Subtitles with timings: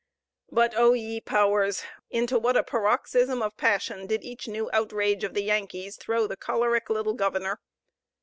[0.51, 1.83] But oh, ye powers!
[2.09, 6.35] into what a paroxysm of passion did each new outrage of the Yankees throw the
[6.35, 7.59] choleric little governor!